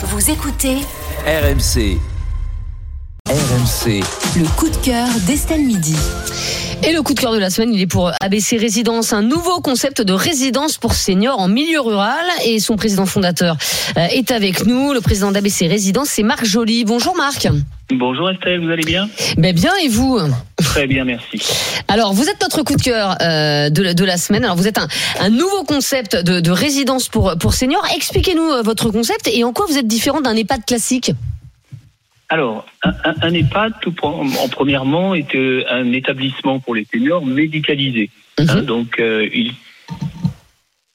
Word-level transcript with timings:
Vous 0.00 0.30
écoutez 0.30 0.76
RMC. 1.26 1.98
RMC. 3.26 4.00
le 4.36 4.56
coup 4.56 4.68
de 4.68 4.76
cœur 4.76 5.08
d'Estelle 5.26 5.62
Midi. 5.62 5.96
Et 6.86 6.92
le 6.92 7.02
coup 7.02 7.14
de 7.14 7.18
cœur 7.18 7.32
de 7.32 7.38
la 7.38 7.50
semaine, 7.50 7.74
il 7.74 7.80
est 7.80 7.88
pour 7.88 8.12
ABC 8.20 8.58
Résidence, 8.58 9.12
un 9.12 9.22
nouveau 9.22 9.60
concept 9.60 10.00
de 10.00 10.12
résidence 10.12 10.78
pour 10.78 10.94
seniors 10.94 11.40
en 11.40 11.48
milieu 11.48 11.80
rural. 11.80 12.24
Et 12.46 12.60
son 12.60 12.76
président 12.76 13.06
fondateur 13.06 13.56
euh, 13.96 14.06
est 14.12 14.30
avec 14.30 14.66
nous. 14.66 14.92
Le 14.92 15.00
président 15.00 15.32
d'ABC 15.32 15.66
Résidence, 15.66 16.10
c'est 16.10 16.22
Marc 16.22 16.44
Joly. 16.44 16.84
Bonjour 16.84 17.16
Marc. 17.16 17.48
Bonjour 17.90 18.30
Estelle, 18.30 18.64
vous 18.64 18.70
allez 18.70 18.84
bien? 18.84 19.08
Ben 19.36 19.52
bien 19.52 19.72
et 19.82 19.88
vous? 19.88 20.16
Très 20.68 20.86
bien, 20.86 21.04
merci. 21.04 21.40
Alors 21.88 22.12
vous 22.12 22.28
êtes 22.28 22.40
notre 22.42 22.62
coup 22.62 22.76
de 22.76 22.82
cœur 22.82 23.16
euh, 23.22 23.70
de, 23.70 23.82
la- 23.82 23.94
de 23.94 24.04
la 24.04 24.16
semaine. 24.18 24.44
Alors 24.44 24.56
vous 24.56 24.68
êtes 24.68 24.78
un, 24.78 24.86
un 25.18 25.30
nouveau 25.30 25.64
concept 25.64 26.14
de, 26.14 26.40
de 26.40 26.50
résidence 26.50 27.08
pour, 27.08 27.34
pour 27.38 27.54
seniors. 27.54 27.86
Expliquez-nous 27.96 28.50
euh, 28.50 28.62
votre 28.62 28.90
concept 28.90 29.28
et 29.32 29.44
en 29.44 29.52
quoi 29.54 29.64
vous 29.66 29.78
êtes 29.78 29.86
différent 29.86 30.20
d'un 30.20 30.36
EHPAD 30.36 30.64
classique? 30.66 31.12
Alors, 32.28 32.66
un, 32.84 32.90
un- 33.04 33.14
un 33.22 33.32
EHPAD, 33.32 33.72
tout 33.80 33.92
pre- 33.92 34.38
en 34.38 34.48
premièrement, 34.48 35.14
est 35.14 35.34
euh, 35.34 35.64
un 35.70 35.90
établissement 35.92 36.60
pour 36.60 36.74
les 36.74 36.86
seniors 36.92 37.24
médicalisé. 37.24 38.10
Hein, 38.38 38.44
Mhm. 38.56 38.60
donc, 38.66 39.00
euh, 39.00 39.26
il... 39.32 39.54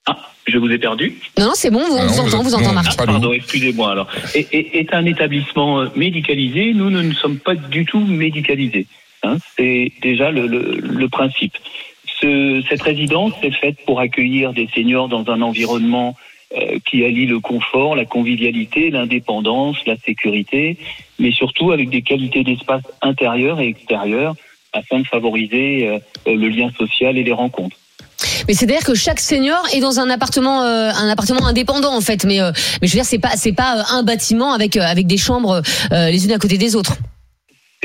Ah, 0.05 0.17
je 0.47 0.57
vous 0.59 0.69
ai 0.69 0.77
perdu. 0.77 1.15
Non, 1.39 1.45
non, 1.47 1.51
c'est 1.55 1.71
bon, 1.71 1.79
on 1.79 1.97
Ah, 1.99 2.05
vous 2.05 2.19
on 2.19 2.27
entend, 2.27 2.37
vous- 2.37 2.43
vous 2.43 2.53
entend 2.53 2.73
Marc. 2.73 2.93
Ah, 2.99 3.05
pardon, 3.07 3.33
excusez-moi 3.33 3.91
alors. 3.91 4.07
Et, 4.35 4.45
et- 4.51 4.79
est 4.81 4.93
un 4.93 5.05
établissement 5.07 5.85
médicalisé. 5.95 6.73
Nous, 6.75 6.91
nous 6.91 7.01
ne 7.01 7.13
sommes 7.15 7.37
pas 7.39 7.55
du 7.55 7.83
tout 7.85 7.99
médicalisés. 8.05 8.85
Hein. 9.23 9.37
C'est 9.57 9.91
déjà 10.01 10.31
le, 10.31 11.07
principe. 11.07 11.53
Ce- 12.21 12.61
cette 12.69 12.81
résidence 12.81 13.33
est 13.41 13.51
faite 13.51 13.77
pour 13.85 13.99
accueillir 13.99 14.53
des 14.53 14.67
seniors 14.73 15.07
dans 15.07 15.29
un 15.31 15.41
environnement 15.41 16.15
euh, 16.55 16.77
qui 16.85 17.03
allie 17.03 17.25
le 17.25 17.39
confort, 17.39 17.95
la 17.95 18.05
convivialité, 18.05 18.91
l'indépendance, 18.91 19.77
la 19.87 19.97
sécurité, 19.97 20.77
mais 21.17 21.31
surtout 21.31 21.71
avec 21.71 21.89
des 21.89 22.03
qualités 22.03 22.43
d'espace 22.43 22.83
intérieur 23.01 23.59
et 23.59 23.67
extérieur 23.67 24.35
afin 24.71 24.99
de 24.99 25.07
favoriser 25.07 25.87
euh, 25.87 25.99
le 26.27 26.49
lien 26.49 26.69
social 26.77 27.17
et 27.17 27.23
les 27.23 27.31
rencontres. 27.33 27.75
Mais 28.47 28.53
c'est-à-dire 28.53 28.83
que 28.85 28.93
chaque 28.93 29.19
senior 29.19 29.63
est 29.73 29.79
dans 29.79 29.99
un 29.99 30.11
appartement, 30.11 30.61
euh, 30.61 30.91
un 30.93 31.09
appartement 31.09 31.45
indépendant 31.47 31.95
en 31.95 32.01
fait. 32.01 32.23
Mais, 32.23 32.37
je 32.37 32.87
veux 32.87 33.01
dire, 33.01 33.05
c'est 33.05 33.17
pas, 33.17 33.31
pas 33.57 33.83
un 33.91 34.03
bâtiment 34.03 34.53
avec, 34.53 34.77
des 35.07 35.17
chambres 35.17 35.61
les 35.91 36.25
unes 36.25 36.33
à 36.33 36.37
côté 36.37 36.57
des 36.59 36.75
autres. 36.75 36.97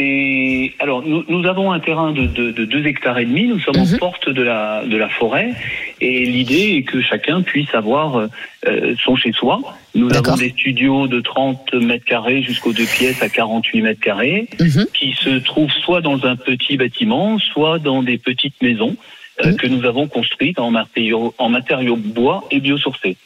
Et 0.01 0.75
alors, 0.79 1.03
nous, 1.03 1.25
nous 1.29 1.47
avons 1.49 1.73
un 1.73 1.81
terrain 1.81 2.13
de, 2.13 2.27
de, 2.27 2.53
de 2.53 2.65
2 2.65 2.87
hectares 2.87 3.19
et 3.19 3.25
demi. 3.25 3.49
Nous 3.49 3.59
sommes 3.61 3.77
Mhm. 3.77 3.95
en 3.95 3.99
porte 3.99 4.29
de 4.29 4.43
la, 4.43 4.85
de 4.85 4.97
la 4.97 5.09
forêt. 5.09 5.53
Et 6.01 6.25
l'idée 6.25 6.77
est 6.77 6.83
que 6.83 7.01
chacun 7.03 7.43
puisse 7.43 7.75
avoir 7.75 8.17
euh, 8.19 8.95
son 9.05 9.17
chez-soi. 9.17 9.61
Nous 9.95 10.09
avons 10.15 10.37
des 10.37 10.51
studios 10.51 11.09
de 11.09 11.21
30 11.21 11.75
mètres 11.75 12.05
carrés 12.05 12.43
jusqu'aux 12.43 12.73
deux 12.73 12.87
pièces 12.87 13.23
à 13.23 13.29
48 13.29 13.83
mètres 13.83 14.01
carrés 14.01 14.49
Mhm. 14.61 14.87
qui 14.95 15.13
se 15.15 15.39
trouvent 15.39 15.73
soit 15.85 16.01
dans 16.01 16.25
un 16.25 16.37
petit 16.37 16.77
bâtiment, 16.77 17.39
soit 17.39 17.79
dans 17.79 18.03
des 18.03 18.19
petites 18.19 18.61
maisons 18.63 18.97
euh, 19.45 19.51
Mhm. 19.51 19.57
que 19.57 19.67
nous 19.69 19.85
avons 19.85 20.07
construites 20.09 20.59
en 20.59 20.71
matériaux, 20.71 21.35
en 21.39 21.49
matériaux 21.49 21.97
bois 21.97 22.45
et 22.51 22.61
biosourcés. 22.61 23.17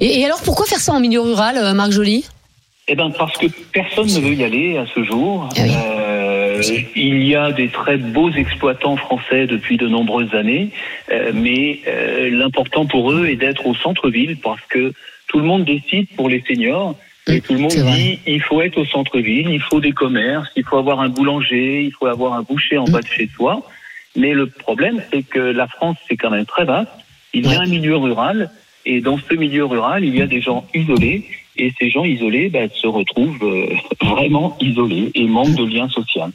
Et, 0.00 0.20
et 0.20 0.24
alors 0.24 0.40
pourquoi 0.44 0.66
faire 0.66 0.78
ça 0.80 0.92
en 0.92 1.00
milieu 1.00 1.20
rural, 1.20 1.56
euh, 1.58 1.72
Marc 1.74 1.90
Joly? 1.92 2.24
Eh 2.86 2.94
ben 2.96 3.10
parce 3.16 3.36
que 3.38 3.46
personne 3.72 4.06
ne 4.08 4.20
veut 4.20 4.34
y 4.34 4.44
aller 4.44 4.76
à 4.76 4.84
ce 4.94 5.02
jour. 5.04 5.48
Ah 5.50 5.60
oui. 5.62 5.70
Euh, 5.70 5.93
il 6.96 7.26
y 7.26 7.34
a 7.34 7.52
des 7.52 7.68
très 7.68 7.96
beaux 7.96 8.30
exploitants 8.30 8.96
français 8.96 9.46
depuis 9.46 9.76
de 9.76 9.88
nombreuses 9.88 10.34
années, 10.34 10.70
euh, 11.10 11.32
mais 11.34 11.80
euh, 11.86 12.30
l'important 12.30 12.86
pour 12.86 13.12
eux 13.12 13.26
est 13.26 13.36
d'être 13.36 13.66
au 13.66 13.74
centre-ville 13.74 14.36
parce 14.36 14.60
que 14.68 14.92
tout 15.28 15.38
le 15.38 15.44
monde 15.44 15.64
décide 15.64 16.08
pour 16.16 16.28
les 16.28 16.42
seniors. 16.46 16.96
Et 17.26 17.40
tout 17.40 17.54
le 17.54 17.60
monde 17.60 17.72
vrai. 17.72 17.92
dit 17.92 18.18
il 18.26 18.42
faut 18.42 18.60
être 18.60 18.76
au 18.76 18.84
centre-ville, 18.84 19.48
il 19.48 19.60
faut 19.60 19.80
des 19.80 19.92
commerces, 19.92 20.50
il 20.56 20.64
faut 20.64 20.76
avoir 20.76 21.00
un 21.00 21.08
boulanger, 21.08 21.84
il 21.84 21.92
faut 21.92 22.06
avoir 22.06 22.34
un 22.34 22.42
boucher 22.42 22.76
en 22.76 22.84
Mm. 22.86 22.92
bas 22.92 23.00
de 23.00 23.06
chez 23.06 23.28
soi. 23.34 23.62
Mais 24.16 24.32
le 24.34 24.46
problème, 24.46 25.02
c'est 25.10 25.22
que 25.22 25.40
la 25.40 25.66
France, 25.66 25.96
c'est 26.06 26.16
quand 26.16 26.30
même 26.30 26.44
très 26.46 26.64
vaste. 26.64 26.90
Il 27.32 27.50
y 27.50 27.54
a 27.54 27.62
un 27.62 27.66
milieu 27.66 27.96
rural, 27.96 28.50
et 28.86 29.00
dans 29.00 29.18
ce 29.18 29.34
milieu 29.34 29.64
rural, 29.64 30.04
il 30.04 30.14
y 30.14 30.22
a 30.22 30.26
des 30.26 30.40
gens 30.40 30.66
isolés, 30.74 31.24
et 31.56 31.72
ces 31.78 31.90
gens 31.90 32.04
isolés 32.04 32.48
ben, 32.48 32.68
se 32.74 32.86
retrouvent 32.86 33.42
euh, 33.42 33.66
vraiment 34.04 34.56
isolés 34.60 35.10
et 35.14 35.24
manquent 35.26 35.54
de 35.56 35.64
lien 35.64 35.88
social. 35.88 36.30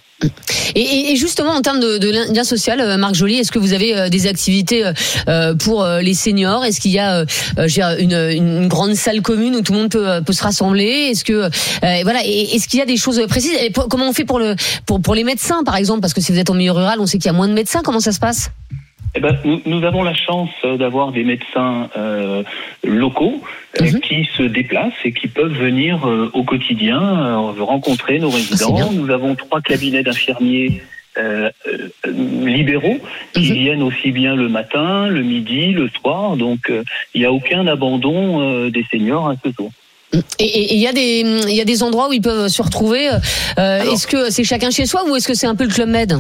et, 0.76 1.12
et- 1.12 1.16
justement 1.16 1.52
en 1.52 1.62
termes 1.62 1.80
de, 1.80 1.98
de 1.98 2.34
lien 2.34 2.44
social, 2.44 2.80
euh, 2.82 2.98
Marc 2.98 3.16
Joly, 3.16 3.36
est-ce 3.40 3.52
que 3.52 3.60
vous 3.60 3.74
avez 3.74 3.96
euh, 3.98 4.10
des 4.10 4.28
activités 4.28 4.84
euh, 5.28 5.56
pour 5.56 5.86
les 6.02 6.14
seniors? 6.14 6.64
Est-ce 6.66 6.80
qu'il 6.82 6.92
y 6.92 7.00
a 7.00 7.26
une, 8.00 8.14
une 8.14 8.68
grande 8.68 8.96
salle 8.96 9.22
commune 9.22 9.56
où 9.56 9.62
tout 9.62 9.74
le 9.74 9.80
monde 9.80 9.92
peut, 9.92 10.22
peut 10.26 10.34
se 10.34 10.44
rassembler? 10.44 11.10
Est-ce 11.12 11.24
que 11.24 11.34
euh, 11.34 11.50
voilà 12.04 12.20
Est-ce 12.26 12.68
qu'il 12.68 12.80
y 12.80 12.82
a 12.82 12.86
des 12.86 12.98
choses 12.98 13.22
précises? 13.28 13.58
Et 13.62 13.72
Comment 13.90 14.10
on 14.10 14.14
fait 14.14 14.26
pour 14.26 14.40
le 14.40 14.56
pour, 14.86 15.02
pour 15.02 15.16
les 15.16 15.24
médecins 15.24 15.64
par 15.64 15.76
exemple? 15.76 16.02
Parce 16.02 16.14
que 16.14 16.22
si 16.22 16.32
vous 16.32 16.40
êtes 16.40 16.50
en 16.50 16.54
milieu 16.56 16.72
rural, 16.72 17.00
on 17.00 17.06
sait 17.06 17.18
qu'il 17.18 17.28
y 17.28 17.34
a 17.34 17.38
moins 17.38 17.48
de 17.48 17.54
médecins. 17.54 17.82
Comment 17.84 18.00
ça 18.00 18.12
se 18.12 18.20
passe? 18.20 18.52
Eh 19.20 19.22
ben, 19.22 19.38
nous, 19.44 19.62
nous 19.66 19.84
avons 19.86 20.02
la 20.04 20.14
chance 20.14 20.48
d'avoir 20.64 21.12
des 21.12 21.26
médecins 21.26 21.90
euh, 21.98 22.42
locaux 22.86 23.42
euh, 23.82 23.84
Mhm. 23.84 24.00
qui 24.00 24.30
se 24.38 24.44
déplacent 24.44 24.94
et 25.04 25.12
qui 25.12 25.28
peuvent 25.28 25.52
venir 25.52 26.08
euh, 26.08 26.32
au 26.34 26.44
quotidien 26.44 27.02
rencontrer 27.60 28.18
nos 28.20 28.30
résidents. 28.30 28.94
Nous 28.94 29.10
avons 29.12 29.36
trois 29.36 29.60
cabinets 29.60 30.04
d'infirmiers 30.04 30.82
libéraux 32.08 33.00
qui 33.34 33.50
Mhm. 33.52 33.58
viennent 33.58 33.84
aussi 33.84 34.12
bien 34.14 34.36
le 34.38 34.48
matin, 34.48 35.08
le 35.10 35.22
midi, 35.22 35.74
le 35.74 35.90
soir. 35.90 36.38
Donc, 36.38 36.72
il 37.14 37.20
n'y 37.20 37.26
a 37.26 37.34
aucun 37.34 37.68
abandon 37.68 38.70
des 38.70 38.86
seniors 38.90 39.28
à 39.28 39.36
ce 39.44 39.50
jour. 39.52 39.70
Et 40.40 40.76
il 40.76 40.80
y 40.80 40.88
a 40.88 40.94
des 40.94 41.20
il 41.50 41.56
y 41.56 41.60
a 41.60 41.66
des 41.66 41.84
endroits 41.84 42.08
où 42.08 42.14
ils 42.14 42.22
peuvent 42.22 42.48
se 42.48 42.62
retrouver. 42.62 43.10
est-ce 43.58 44.08
que 44.08 44.30
c'est 44.30 44.46
chacun 44.46 44.72
chez 44.72 44.86
soi 44.86 45.04
ou 45.10 45.16
est-ce 45.18 45.28
que 45.28 45.34
c'est 45.34 45.48
un 45.48 45.56
peu 45.56 45.66
le 45.66 45.74
club 45.74 45.90
med? 45.90 46.14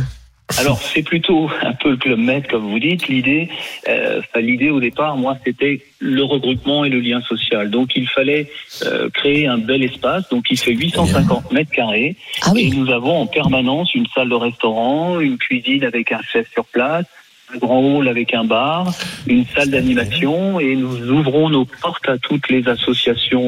Alors 0.57 0.81
c'est 0.81 1.03
plutôt 1.03 1.49
un 1.61 1.73
peu 1.73 1.91
le 1.91 1.97
club 1.97 2.19
med 2.19 2.47
comme 2.47 2.69
vous 2.69 2.79
dites. 2.79 3.07
L'idée, 3.07 3.49
euh, 3.87 4.21
l'idée 4.35 4.69
au 4.71 4.79
départ, 4.79 5.15
moi, 5.15 5.37
c'était 5.45 5.81
le 5.99 6.23
regroupement 6.23 6.83
et 6.83 6.89
le 6.89 6.99
lien 6.99 7.21
social. 7.21 7.69
Donc 7.69 7.95
il 7.95 8.07
fallait 8.07 8.49
euh, 8.83 9.09
créer 9.09 9.47
un 9.47 9.57
bel 9.59 9.83
espace. 9.83 10.27
Donc 10.29 10.45
il 10.49 10.57
fait 10.57 10.73
850 10.73 11.51
mètres 11.51 11.71
carrés 11.71 12.15
Ah 12.41 12.49
et 12.49 12.69
oui. 12.69 12.73
nous 12.75 12.89
avons 12.91 13.21
en 13.21 13.27
permanence 13.27 13.93
une 13.93 14.07
salle 14.07 14.29
de 14.29 14.35
restaurant, 14.35 15.19
une 15.19 15.37
cuisine 15.37 15.83
avec 15.83 16.11
un 16.11 16.21
chef 16.21 16.49
sur 16.51 16.65
place. 16.65 17.05
Un 17.53 17.57
grand 17.57 17.79
hall 17.79 18.07
avec 18.07 18.35
un 18.35 18.43
bar, 18.43 18.91
une 19.25 19.43
salle 19.55 19.71
d'animation 19.71 20.59
et 20.59 20.75
nous 20.75 21.09
ouvrons 21.09 21.49
nos 21.49 21.65
portes 21.65 22.07
à 22.07 22.19
toutes 22.19 22.47
les 22.49 22.67
associations 22.67 23.47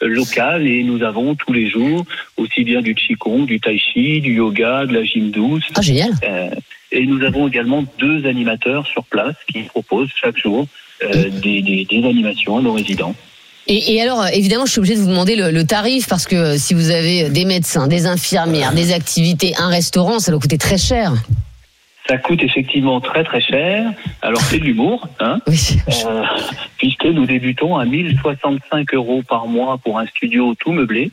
locales 0.00 0.66
et 0.66 0.82
nous 0.82 1.02
avons 1.02 1.34
tous 1.34 1.52
les 1.52 1.68
jours 1.70 2.04
aussi 2.36 2.64
bien 2.64 2.82
du 2.82 2.94
qigong, 2.94 3.44
du 3.46 3.60
tai 3.60 3.78
chi, 3.78 4.20
du 4.20 4.34
yoga, 4.34 4.86
de 4.86 4.92
la 4.94 5.04
gym 5.04 5.30
douce, 5.30 5.64
Ah 5.74 5.82
génial. 5.82 6.10
euh, 6.24 6.50
et 6.92 7.04
nous 7.06 7.22
avons 7.24 7.48
également 7.48 7.84
deux 7.98 8.26
animateurs 8.26 8.86
sur 8.86 9.04
place 9.04 9.34
qui 9.52 9.60
proposent 9.62 10.10
chaque 10.20 10.38
jour 10.38 10.66
euh, 11.02 11.28
des, 11.42 11.62
des- 11.62 11.84
des 11.84 12.04
animations 12.06 12.58
à 12.58 12.62
nos 12.62 12.72
résidents. 12.72 13.14
Et, 13.68 13.94
et 13.94 14.00
alors, 14.00 14.22
euh, 14.22 14.28
évidemment, 14.32 14.64
je 14.64 14.70
suis 14.70 14.78
obligée 14.78 14.94
de 14.94 15.00
vous 15.00 15.08
demander 15.08 15.34
le, 15.34 15.50
le 15.50 15.64
tarif 15.66 16.06
parce 16.08 16.24
que 16.26 16.56
si 16.56 16.72
vous 16.72 16.90
avez 16.90 17.28
des 17.30 17.44
médecins, 17.44 17.88
des 17.88 18.06
infirmières, 18.06 18.72
des 18.72 18.92
activités, 18.92 19.54
un 19.58 19.68
restaurant, 19.68 20.20
ça 20.20 20.30
doit 20.30 20.40
coûter 20.40 20.56
très 20.58 20.78
cher. 20.78 21.12
Ça 22.08 22.18
coûte 22.18 22.42
effectivement 22.42 23.00
très 23.00 23.24
très 23.24 23.40
cher. 23.40 23.92
Alors 24.22 24.40
c'est 24.42 24.58
de 24.58 24.64
l'humour, 24.64 25.08
hein, 25.20 25.40
Oui. 25.48 25.58
euh, 26.06 26.22
puisque 26.78 27.04
nous 27.06 27.26
débutons 27.26 27.76
à 27.76 27.84
1065 27.84 28.94
euros 28.94 29.22
par 29.28 29.46
mois 29.48 29.78
pour 29.78 29.98
un 29.98 30.06
studio 30.06 30.54
tout 30.54 30.72
meublé. 30.72 31.10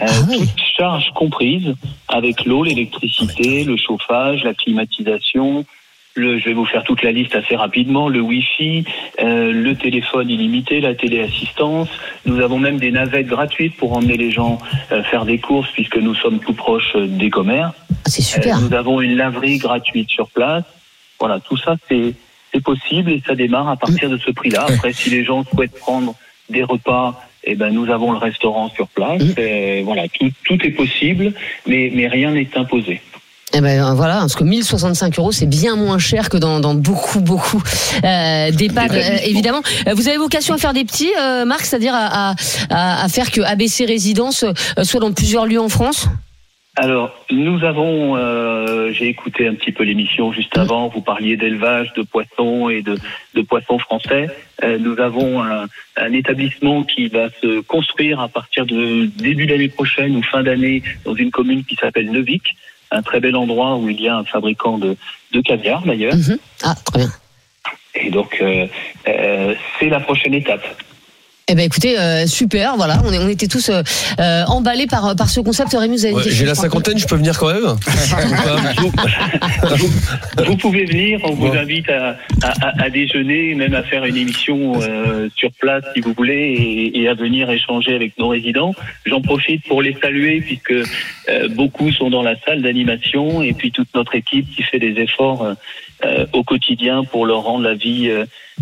Euh, 0.00 0.06
Ah 0.08 0.12
oui. 0.28 0.40
Toutes 0.40 0.66
charges 0.76 1.10
comprises, 1.14 1.74
avec 2.08 2.44
l'eau, 2.46 2.64
l'électricité, 2.64 3.62
le 3.64 3.76
chauffage, 3.76 4.42
la 4.42 4.54
climatisation, 4.54 5.64
le, 6.14 6.38
je 6.38 6.44
vais 6.44 6.54
vous 6.54 6.64
faire 6.64 6.84
toute 6.84 7.02
la 7.02 7.12
liste 7.12 7.34
assez 7.34 7.56
rapidement, 7.56 8.08
le 8.08 8.20
Wi-Fi, 8.20 8.84
euh, 9.20 9.52
le 9.52 9.74
téléphone 9.74 10.30
illimité, 10.30 10.80
la 10.80 10.94
téléassistance. 10.94 11.88
Nous 12.24 12.40
avons 12.40 12.58
même 12.58 12.78
des 12.78 12.92
navettes 12.92 13.26
gratuites 13.26 13.76
pour 13.76 13.96
emmener 13.96 14.16
les 14.16 14.30
gens 14.30 14.58
euh, 14.92 15.02
faire 15.02 15.24
des 15.24 15.38
courses 15.38 15.70
puisque 15.72 15.96
nous 15.96 16.14
sommes 16.14 16.38
tout 16.38 16.54
proches 16.54 16.94
euh, 16.94 17.06
des 17.06 17.30
commerces. 17.30 17.74
Ah, 17.90 17.94
c'est 18.06 18.22
super. 18.22 18.60
Nous 18.60 18.74
avons 18.74 19.00
une 19.00 19.16
laverie 19.16 19.58
gratuite 19.58 20.10
sur 20.10 20.28
place. 20.28 20.64
Voilà, 21.18 21.40
tout 21.40 21.56
ça 21.56 21.76
c'est 21.88 22.14
c'est 22.52 22.62
possible 22.62 23.10
et 23.10 23.22
ça 23.26 23.34
démarre 23.34 23.68
à 23.68 23.76
partir 23.76 24.08
de 24.08 24.16
ce 24.16 24.30
prix-là. 24.30 24.66
Après, 24.68 24.92
si 24.92 25.10
les 25.10 25.24
gens 25.24 25.42
souhaitent 25.42 25.76
prendre 25.76 26.14
des 26.48 26.62
repas, 26.62 27.20
eh 27.42 27.56
ben 27.56 27.70
nous 27.70 27.90
avons 27.90 28.12
le 28.12 28.18
restaurant 28.18 28.68
sur 28.68 28.86
place. 28.86 29.22
Et 29.36 29.82
voilà, 29.82 30.06
tout, 30.08 30.30
tout 30.44 30.64
est 30.64 30.70
possible, 30.70 31.32
mais 31.66 31.90
mais 31.92 32.06
rien 32.06 32.30
n'est 32.30 32.56
imposé. 32.56 33.00
Eh 33.56 33.60
ben 33.60 33.94
voilà, 33.94 34.16
parce 34.16 34.34
que 34.34 34.42
1065 34.42 35.16
euros, 35.18 35.30
c'est 35.30 35.46
bien 35.46 35.76
moins 35.76 35.98
cher 35.98 36.28
que 36.28 36.36
dans, 36.36 36.58
dans 36.58 36.74
beaucoup, 36.74 37.20
beaucoup 37.20 37.62
euh, 38.04 38.50
d'EHPAD, 38.50 38.90
Des 38.90 38.98
euh, 38.98 39.16
évidemment. 39.24 39.62
Euh, 39.86 39.94
Vous 39.94 40.08
avez 40.08 40.16
vocation 40.16 40.54
à 40.54 40.58
faire 40.58 40.72
des 40.72 40.84
petits, 40.84 41.12
euh, 41.20 41.44
Marc, 41.44 41.60
c'est-à-dire 41.60 41.94
à, 41.94 42.30
à, 42.30 42.34
à- 42.70 43.04
à 43.04 43.08
faire 43.08 43.30
que 43.30 43.40
ABC 43.42 43.84
Résidence 43.84 44.42
euh, 44.44 44.82
soit 44.82 44.98
dans 45.00 45.12
plusieurs 45.12 45.46
lieux 45.46 45.60
en 45.60 45.68
France? 45.68 46.08
Alors, 46.76 47.12
nous 47.30 47.62
avons, 47.62 48.16
euh, 48.16 48.90
j'ai 48.92 49.06
écouté 49.06 49.46
un 49.46 49.54
petit 49.54 49.70
peu 49.70 49.84
l'émission 49.84 50.32
juste 50.32 50.58
avant, 50.58 50.88
vous 50.88 51.02
parliez 51.02 51.36
d'élevage 51.36 51.92
de 51.96 52.02
poissons 52.02 52.68
et 52.68 52.82
de, 52.82 52.98
de 53.36 53.42
poissons 53.42 53.78
français. 53.78 54.28
Euh, 54.64 54.78
nous 54.80 54.98
avons 54.98 55.40
un, 55.44 55.66
un 55.96 56.12
établissement 56.12 56.82
qui 56.82 57.06
va 57.06 57.28
se 57.40 57.60
construire 57.60 58.18
à 58.18 58.26
partir 58.26 58.66
de 58.66 59.06
début 59.16 59.46
d'année 59.46 59.68
prochaine 59.68 60.16
ou 60.16 60.22
fin 60.24 60.42
d'année 60.42 60.82
dans 61.04 61.14
une 61.14 61.30
commune 61.30 61.62
qui 61.64 61.76
s'appelle 61.76 62.10
Neuvik, 62.10 62.56
un 62.90 63.02
très 63.02 63.20
bel 63.20 63.36
endroit 63.36 63.76
où 63.76 63.88
il 63.88 64.00
y 64.00 64.08
a 64.08 64.16
un 64.16 64.24
fabricant 64.24 64.78
de, 64.78 64.96
de 65.32 65.40
caviar 65.40 65.82
d'ailleurs. 65.82 66.14
Mhm. 66.14 66.38
Ah, 66.62 66.74
très 66.84 66.98
bien. 66.98 67.10
Et 67.94 68.10
donc, 68.10 68.36
euh, 68.40 68.66
euh, 69.08 69.54
c'est 69.78 69.88
la 69.88 70.00
prochaine 70.00 70.34
étape. 70.34 70.64
Eh 71.46 71.54
ben 71.54 71.60
écoutez, 71.66 71.98
euh, 71.98 72.26
super, 72.26 72.74
voilà, 72.76 73.02
on, 73.04 73.12
est, 73.12 73.18
on 73.18 73.28
était 73.28 73.48
tous 73.48 73.68
euh, 73.68 73.82
euh, 74.18 74.44
emballés 74.46 74.86
par, 74.86 75.14
par 75.14 75.28
ce 75.28 75.40
concept. 75.40 75.74
Rémi, 75.78 75.96
vous 75.96 76.06
avez 76.06 76.14
Ouais, 76.14 76.22
J'ai 76.26 76.46
la 76.46 76.54
cinquantaine, 76.54 76.96
je 76.98 77.06
peux 77.06 77.16
venir 77.16 77.38
quand 77.38 77.52
même 77.52 77.76
vous, 79.76 79.90
vous 80.46 80.56
pouvez 80.56 80.86
venir, 80.86 81.20
on 81.24 81.32
vous 81.34 81.52
invite 81.52 81.90
à, 81.90 82.16
à, 82.42 82.84
à- 82.84 82.88
déjeuner, 82.88 83.54
même 83.54 83.74
à 83.74 83.82
faire 83.82 84.06
une 84.06 84.16
émission 84.16 84.80
euh, 84.80 85.28
sur 85.36 85.50
place 85.60 85.84
si 85.94 86.00
vous 86.00 86.14
voulez, 86.16 86.32
et, 86.94 87.02
et 87.02 87.08
à 87.08 87.14
venir 87.14 87.50
échanger 87.50 87.94
avec 87.94 88.18
nos 88.18 88.28
résidents. 88.28 88.74
J'en 89.04 89.20
profite 89.20 89.66
pour 89.68 89.82
les 89.82 89.94
saluer 90.00 90.40
puisque 90.40 90.70
euh, 90.72 91.48
beaucoup 91.50 91.92
sont 91.92 92.08
dans 92.08 92.22
la 92.22 92.36
salle 92.46 92.62
d'animation 92.62 93.42
et 93.42 93.52
puis 93.52 93.70
toute 93.70 93.88
notre 93.94 94.14
équipe 94.14 94.46
qui 94.56 94.62
fait 94.62 94.78
des 94.78 94.98
efforts 94.98 95.46
au 96.32 96.42
quotidien 96.42 97.04
pour 97.04 97.24
leur 97.26 97.42
rendre 97.42 97.64
la 97.64 97.74
vie 97.74 98.10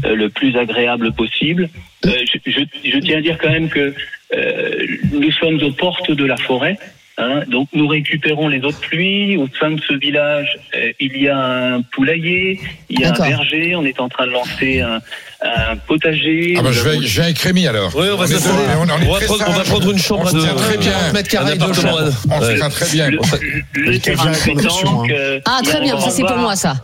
le 0.05 0.29
plus 0.29 0.57
agréable 0.57 1.13
possible. 1.13 1.69
Euh, 2.07 2.11
je, 2.33 2.51
je- 2.51 2.91
je 2.91 2.99
tiens 2.99 3.19
à 3.19 3.21
dire 3.21 3.39
quand 3.39 3.51
même 3.51 3.69
que 3.69 3.95
euh, 4.35 4.87
nous 5.13 5.31
sommes 5.33 5.63
aux 5.63 5.73
portes 5.73 6.11
de 6.11 6.25
la 6.25 6.37
forêt. 6.37 6.77
Hein, 7.19 7.43
donc 7.47 7.69
nous 7.75 7.87
récupérons 7.87 8.49
les 8.49 8.59
eaux 8.65 8.71
de 8.73 8.77
pluie. 8.77 9.37
Au 9.37 9.47
sein 9.61 9.73
de 9.73 9.81
ce 9.83 9.93
village, 9.95 10.59
euh, 10.75 10.93
il 10.99 11.17
y 11.21 11.29
a 11.29 11.39
un 11.75 11.83
poulailler, 11.83 12.59
il 12.89 13.01
y 13.01 13.05
a 13.05 13.11
un 13.11 13.13
verger. 13.29 13.77
On 13.77 13.85
est 13.85 14.01
en 14.01 14.09
train 14.09 14.27
de 14.27 14.33
lancer 14.33 14.81
un, 14.81 15.01
un 15.45 15.77
potager. 15.77 16.55
Ah 16.59 16.63
bah, 16.63 16.71
je 16.73 16.81
vais, 16.83 16.99
je 17.03 17.17
vais 17.19 17.25
avec 17.25 17.39
Rémi 17.39 17.67
alors. 17.67 17.91
Oui, 17.97 18.07
on 18.13 18.17
va 18.17 18.27
s'installer. 18.27 18.57
deux, 18.57 18.63
on- 18.79 18.83
on 18.83 19.09
On 19.09 19.13
va 19.13 19.19
très 19.19 19.27
prendre- 19.27 19.45
on 19.49 19.53
va 19.53 19.65
prendre 19.65 19.91
une 19.93 19.99
chambre 19.99 20.23
On 20.25 20.29
se 20.29 20.37
de- 20.37 20.41
tient 20.43 20.55
très 20.55 20.77
bien. 20.79 20.91
40 20.93 21.13
mètres 21.15 21.29
carrés 21.29 21.53
Un 21.53 21.69
de 21.69 21.73
chambre. 21.73 21.99
On 22.31 22.41
se 22.41 22.47
Ouais. 22.47 22.57
tient 22.57 22.69
très 22.71 22.89
bien. 22.91 23.11
le, 23.11 23.19
le 23.75 23.99
terrain 23.99 24.33
pétanque, 24.33 25.11
euh, 25.11 25.41
Ah, 25.45 25.61
très 25.65 25.81
bien, 25.81 25.99
ça 26.01 26.11
c'est 26.11 26.23
pour 26.23 26.37
moi 26.37 26.57
ça. 26.57 26.75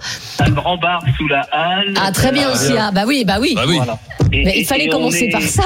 Un 0.40 0.50
grand 0.50 0.76
bar 0.76 1.02
sous 1.16 1.28
la 1.28 1.40
halle. 1.52 1.94
Ah, 2.00 2.10
très 2.12 2.32
bien 2.32 2.48
Euh, 2.48 2.52
aussi, 2.54 2.72
ah, 2.78 2.90
bah 2.92 3.02
oui, 3.06 3.24
bah 3.26 3.38
oui. 3.40 3.52
Bah 3.54 3.64
oui. 3.66 3.76
Voilà. 3.76 3.98
Et- 4.32 4.44
Mais 4.44 4.56
et- 4.56 4.60
il 4.60 4.66
fallait 4.66 4.88
commencer 4.88 5.24
est- 5.24 5.30
par 5.32 5.40
ça. 5.42 5.62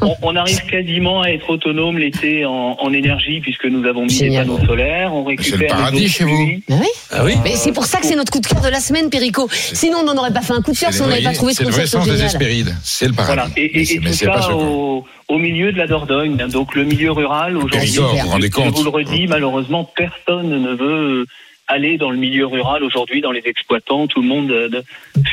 on, 0.22 0.34
arrive 0.36 0.64
quasiment 0.70 1.22
à 1.22 1.28
être 1.28 1.50
autonome 1.50 1.98
l'été 1.98 2.46
en, 2.46 2.76
en 2.80 2.92
énergie 2.92 3.40
puisque 3.40 3.66
nous 3.66 3.86
avons 3.86 4.06
mis 4.06 4.18
des 4.18 4.30
panneaux 4.30 4.58
solaires, 4.64 5.12
on 5.12 5.24
C'est 5.24 5.30
récupère 5.30 5.58
le 5.58 5.64
les 5.64 5.68
paradis 5.68 6.08
chez 6.08 6.24
vous. 6.24 6.48
Bah 6.68 6.76
oui. 6.80 6.86
Ah 7.12 7.24
oui 7.24 7.34
Mais 7.44 7.56
c'est 7.56 7.72
pour 7.72 7.84
ça 7.84 7.98
que 7.98 8.06
c'est 8.06 8.16
notre 8.16 8.32
coup 8.32 8.40
de 8.40 8.46
cœur 8.46 8.60
de 8.62 8.68
la 8.68 8.80
semaine, 8.80 9.10
Perico. 9.10 9.48
Sinon, 9.52 9.98
on 10.08 10.14
n'aurait 10.14 10.32
pas 10.32 10.40
fait 10.40 10.52
un 10.54 10.62
coup 10.62 10.72
de 10.72 10.78
cœur 10.78 10.92
si 10.92 11.02
on 11.02 11.06
n'avait 11.08 11.22
pas 11.22 11.32
trouvé 11.34 11.52
ce 11.52 11.58
C'est 11.58 11.64
le 11.64 11.70
concept 11.70 11.88
Hespérides. 12.26 12.76
C'est 12.82 13.06
le 13.08 13.12
paradis. 13.12 13.34
Voilà. 13.36 13.50
Et, 13.56 13.64
et- 13.64 13.84
et 13.94 13.98
tout 13.98 14.12
ça 14.12 14.32
au, 14.56 15.06
au 15.28 15.38
milieu 15.38 15.72
de 15.72 15.78
la 15.78 15.86
Dordogne, 15.86 16.36
hein, 16.40 16.48
donc 16.48 16.74
le 16.74 16.84
milieu 16.84 17.12
rural 17.12 17.56
aujourd'hui. 17.56 17.78
Périgord, 17.80 18.14
vous 18.14 18.16
vous 18.24 18.28
rendez 18.30 18.50
Je 18.50 18.70
vous 18.70 18.84
le 18.84 18.90
redis, 18.90 19.26
malheureusement, 19.26 19.84
personne 19.96 20.48
ne 20.62 20.74
veut 20.74 21.26
aller 21.68 21.98
dans 21.98 22.10
le 22.10 22.16
milieu 22.16 22.46
rural 22.46 22.82
aujourd'hui, 22.82 23.20
dans 23.20 23.30
les 23.30 23.42
exploitants, 23.44 24.08
tout 24.08 24.22
le 24.22 24.28
monde 24.28 24.50
euh, 24.50 24.82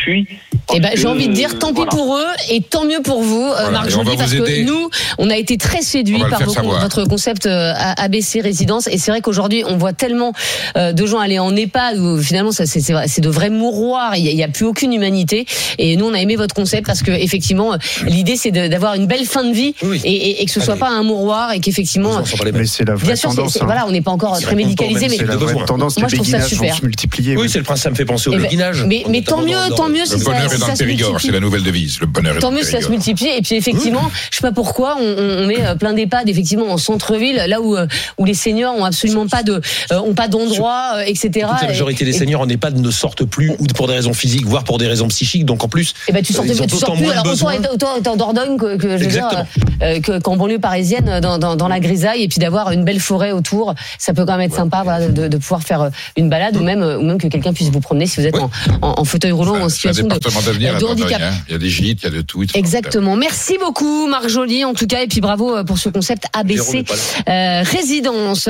fuit. 0.04 0.28
Eh 0.76 0.80
ben, 0.82 0.92
j'ai 0.96 1.08
envie 1.08 1.30
de 1.30 1.34
dire 1.34 1.58
tant 1.60 1.70
pis 1.70 1.76
voilà. 1.76 1.92
pour 1.92 2.18
eux 2.18 2.26
et 2.50 2.62
tant 2.62 2.84
mieux 2.86 3.02
pour 3.02 3.22
vous, 3.22 3.42
euh, 3.44 3.54
Voilà, 3.56 3.72
Marc 3.72 3.90
Joly, 3.90 4.18
parce 4.18 4.34
que 4.34 4.64
nous, 4.66 4.90
on 5.18 5.30
a 5.30 5.38
été 5.38 5.58
très 5.58 5.82
séduits 5.82 6.22
par 6.30 6.44
vos- 6.44 6.54
votre 6.80 7.06
concept 7.06 7.46
euh, 7.46 7.72
ABC 7.98 8.42
résidence. 8.42 8.88
Et 8.88 8.98
c'est 8.98 9.12
vrai 9.12 9.22
qu'aujourd'hui, 9.22 9.64
on 9.66 9.78
voit 9.78 9.94
tellement 9.94 10.34
euh, 10.76 10.92
de 10.92 11.06
gens 11.06 11.20
aller 11.20 11.40
en 11.40 11.56
EHPAD 11.56 11.98
où 12.00 12.22
finalement, 12.22 12.52
ça, 12.52 12.66
c'est, 12.66 12.82
c'est, 12.82 12.92
vrai, 12.94 13.06
c'est 13.08 13.22
de 13.22 13.30
vrais 13.30 13.50
mouroirs. 13.50 14.16
Il 14.18 14.24
n'y 14.24 14.44
a, 14.44 14.48
plus 14.50 14.66
aucune 14.66 14.92
humanité. 14.94 15.46
Et 15.78 15.96
nous, 15.96 16.06
on 16.06 16.14
a 16.14 16.20
aimé 16.20 16.36
votre 16.36 16.54
concept 16.54 16.86
parce 16.86 17.02
que 17.02 17.12
effectivement, 17.12 17.74
euh, 17.74 17.78
l'idée, 18.06 18.36
c'est 18.36 18.52
de- 18.52 18.68
d'avoir 18.68 18.96
une 18.96 19.08
belle 19.08 19.26
fin 19.26 19.44
de 19.46 19.54
vie 19.54 19.74
Oui. 19.84 20.02
et, 20.04 20.12
et- 20.12 20.42
et 20.42 20.46
que 20.46 20.52
ce 20.52 20.60
soit 20.60 20.74
Allez. 20.74 20.80
pas 20.82 20.90
un 20.90 21.04
mouroir 21.04 21.54
et 21.54 21.60
qu'effectivement, 21.62 22.12
On 22.20 22.26
sent 22.26 22.36
pas 22.38 22.44
les 22.46 22.52
mêmes. 22.52 22.62
Mais 22.62 22.68
c'est 22.68 22.86
la 22.86 22.96
vraie 22.96 23.06
bien 23.08 23.16
sûr, 23.16 23.30
c'est, 23.32 23.38
tendance. 23.38 23.54
c'est- 23.54 23.62
hein. 23.62 23.66
voilà, 23.66 23.86
on 23.88 23.92
n'est 23.92 24.02
pas 24.02 24.12
encore 24.12 24.36
C'est 24.36 24.44
très 24.44 24.56
médicalisé, 24.56 25.08
mais 25.10 25.18
C'est 25.18 25.26
la 25.26 25.38
vraie 25.38 25.56
tendance. 25.66 25.98
Moi, 25.98 26.10
je 26.10 26.16
trouve 26.16 26.28
ça 26.28 26.42
super. 26.42 26.72
vont 26.74 26.78
se 26.80 26.86
multiplier. 26.86 27.38
Oui, 27.38 27.50
c'est 27.50 27.60
le 27.60 27.64
prince, 27.64 27.82
ça 27.82 27.90
me 27.90 27.96
fait 27.96 28.06
penser 28.06 28.30
au 28.30 28.38
béguinage. 28.38 28.84
mais- 28.86 29.04
mais 29.10 29.22
tant 29.22 29.42
mieux, 29.42 29.56
tant 29.76 29.88
mieux, 29.90 30.06
ça- 30.06 30.18
dans 30.58 30.68
le 30.68 30.74
Périgord, 30.78 31.20
c'est 31.22 31.32
la 31.32 31.40
nouvelle 31.40 31.64
devise. 31.64 32.00
Le 32.00 32.08
bonheur 32.08 32.38
Tant 32.40 32.52
mieux 32.52 32.64
si 32.64 32.72
ça 32.72 32.82
se 32.82 32.90
multiplie. 32.90 33.28
Et 33.28 33.42
puis 33.42 33.56
effectivement, 33.56 34.10
je 34.32 34.38
sais 34.38 34.42
pas 34.42 34.52
pourquoi 34.52 34.98
on, 35.00 35.46
met 35.48 35.66
euh, 35.66 35.76
plein 35.76 35.94
d'EHPAD 35.94 36.30
effectivement 36.30 36.68
en 36.72 36.78
centre-ville, 36.78 37.42
là 37.48 37.62
où 37.62 37.76
euh, 37.76 37.88
où 38.18 38.26
les 38.26 38.34
seniors 38.34 38.76
ont 38.76 38.84
absolument 38.86 39.28
pas 39.28 39.44
de 39.44 39.62
euh, 39.92 40.00
ont 40.00 40.14
pas 40.14 40.28
d'endroit, 40.28 40.94
etc. 41.06 41.30
Toute 41.50 41.62
la 41.62 41.68
majorité 41.68 42.06
des 42.06 42.16
Et- 42.16 42.20
seniors 42.20 42.42
en 42.42 42.50
EHPAD 42.50 42.78
ne 42.78 42.92
sortent 42.92 43.26
plus, 43.26 43.52
ou 43.60 43.66
pour 43.76 43.88
des 43.88 43.94
raisons 43.94 44.14
physiques, 44.14 44.46
voire 44.46 44.64
pour 44.64 44.78
des 44.78 44.88
raisons 44.88 45.08
psychiques. 45.08 45.46
Donc 45.46 45.64
en 45.64 45.68
plus, 45.68 45.94
Et 46.08 46.12
ben 46.12 46.24
tu 46.24 46.34
sors, 46.34 46.46
Ils 46.46 46.62
ont 46.62 46.66
tu 46.68 46.76
sors 46.78 46.96
plus. 46.96 47.10
Alors 47.10 47.26
autant 47.28 47.50
être, 47.52 47.74
autant 47.74 47.96
être 47.98 48.08
en 48.08 48.16
Dordogne 48.16 48.58
que, 48.58 48.76
que 48.78 48.98
je 48.98 49.04
veux 49.04 49.10
dire, 49.10 49.46
qu'en 50.24 50.36
banlieue 50.38 50.60
parisienne, 50.60 51.20
dans, 51.22 51.38
dans, 51.38 51.56
dans 51.56 51.68
la 51.68 51.80
grisaille, 51.80 52.24
et 52.24 52.28
puis 52.28 52.40
d'avoir 52.40 52.72
une 52.72 52.84
belle 52.84 53.00
forêt 53.00 53.32
autour, 53.32 53.74
ça 54.00 54.14
peut 54.14 54.26
quand 54.26 54.38
même 54.38 54.48
être 54.50 54.56
sympa, 54.56 54.82
voilà, 54.84 55.08
de, 55.10 55.28
de 55.28 55.38
pouvoir 55.38 55.62
faire 55.64 55.90
une 56.16 56.30
balade 56.30 56.56
ou 56.58 56.64
même 56.64 56.82
ou 56.82 57.04
même 57.04 57.18
que 57.18 57.28
quelqu'un 57.28 57.54
puisse 57.54 57.70
vous 57.70 57.80
promener 57.82 58.06
si 58.08 58.20
vous 58.22 58.26
êtes 58.28 58.36
Ouais. 58.38 58.44
en, 58.82 58.88
en, 58.90 59.00
en 59.02 59.04
fauteuil 59.04 59.32
roulant 59.32 59.58
ou 59.58 59.62
en 59.64 59.70
situation 59.70 60.06
de, 60.08 60.14
de 60.54 60.86
handicap. 60.86 61.22
Il 61.48 61.54
y 61.54 61.56
a 61.56 61.58
des 61.58 61.70
gîtes, 61.70 62.04
il 62.04 62.06
y 62.06 62.08
a 62.08 62.16
de 62.16 62.22
tout. 62.22 62.44
Exactement. 62.54 63.16
Merci 63.16 63.58
beaucoup, 63.60 64.08
Marc 64.08 64.30
Joly, 64.30 64.64
en 64.66 64.74
tout 64.74 64.88
cas, 64.88 65.02
et 65.02 65.08
puis 65.08 65.22
bravo 65.22 65.56
euh, 65.56 65.64
pour 65.64 65.78
ce 65.78 65.90
concept 65.90 66.26
ABC 66.34 66.86
euh, 67.28 67.64
résidence. 67.64 68.46